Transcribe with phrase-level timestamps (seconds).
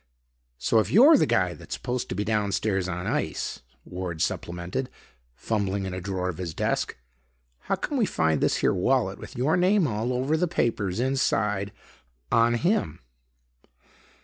[0.57, 4.89] "So, if you're the guy that's supposed to be downstairs on ice," Ward supplemented,
[5.35, 6.97] fumbling in a drawer of his desk,
[7.59, 11.71] "how come we find this here wallet with your name all over the papers inside
[12.31, 13.01] on him?"